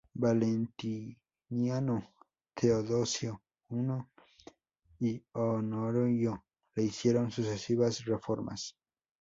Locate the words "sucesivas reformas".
7.29-8.75